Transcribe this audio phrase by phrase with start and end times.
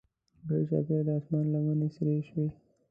[0.47, 2.47] ګرچاپیره د اسمان لمنې سرې شوې.